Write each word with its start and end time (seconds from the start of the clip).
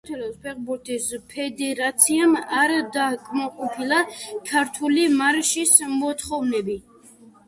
საქართველოს 0.07 0.35
ფეხბურთის 0.43 1.07
ფედერაციამ 1.33 2.31
არ 2.61 2.73
დააკმაყოფილა 2.95 3.99
„ქართული 4.53 5.05
მარშის“ 5.21 5.75
მოთხოვნები. 5.93 6.79